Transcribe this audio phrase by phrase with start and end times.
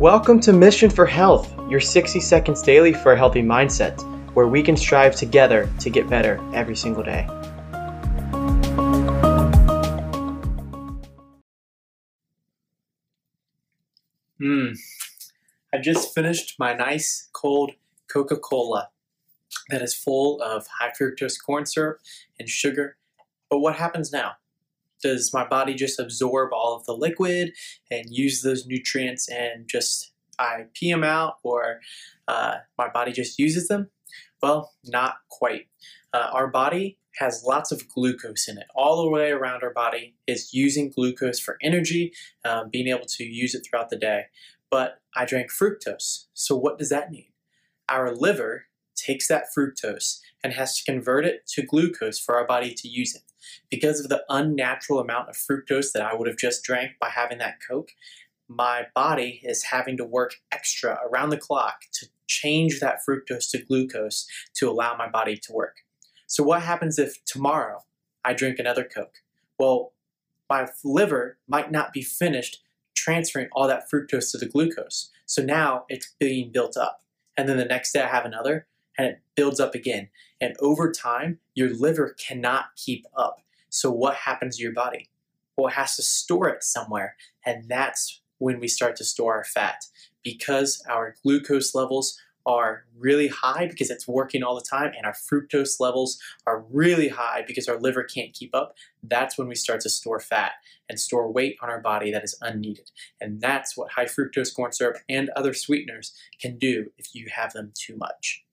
[0.00, 3.98] Welcome to Mission for Health, your 60 seconds daily for a healthy mindset,
[4.34, 7.22] where we can strive together to get better every single day.
[14.38, 14.72] Hmm.
[15.72, 17.70] I just finished my nice cold
[18.06, 18.90] Coca Cola
[19.70, 22.00] that is full of high fructose corn syrup
[22.38, 22.98] and sugar.
[23.48, 24.32] But what happens now?
[25.02, 27.52] Does my body just absorb all of the liquid
[27.90, 31.80] and use those nutrients and just I pee them out or
[32.28, 33.90] uh, my body just uses them?
[34.42, 35.66] Well, not quite.
[36.12, 38.66] Uh, our body has lots of glucose in it.
[38.74, 42.12] All the way around our body is using glucose for energy,
[42.44, 44.24] um, being able to use it throughout the day.
[44.70, 46.26] But I drank fructose.
[46.34, 47.28] So what does that mean?
[47.88, 48.66] Our liver
[49.06, 53.14] takes that fructose and has to convert it to glucose for our body to use
[53.14, 53.22] it.
[53.70, 57.38] Because of the unnatural amount of fructose that I would have just drank by having
[57.38, 57.90] that Coke,
[58.48, 63.58] my body is having to work extra around the clock to change that fructose to
[63.58, 65.78] glucose to allow my body to work.
[66.26, 67.84] So, what happens if tomorrow
[68.24, 69.22] I drink another Coke?
[69.58, 69.92] Well,
[70.48, 72.62] my liver might not be finished
[72.94, 75.10] transferring all that fructose to the glucose.
[75.26, 77.02] So now it's being built up.
[77.36, 78.66] And then the next day I have another
[78.98, 80.08] and it builds up again.
[80.40, 83.42] And over time, your liver cannot keep up.
[83.68, 85.08] So what happens to your body?
[85.56, 87.16] Well, it has to store it somewhere.
[87.44, 89.84] And that's when we start to store our fat.
[90.22, 95.12] Because our glucose levels are really high because it's working all the time and our
[95.12, 99.80] fructose levels are really high because our liver can't keep up, that's when we start
[99.80, 100.52] to store fat
[100.88, 102.90] and store weight on our body that is unneeded.
[103.20, 107.52] And that's what high fructose corn syrup and other sweeteners can do if you have
[107.52, 108.45] them too much.